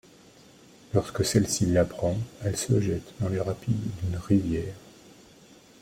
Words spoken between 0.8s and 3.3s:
Lorsque celle-ci l'apprend, elle se jette dans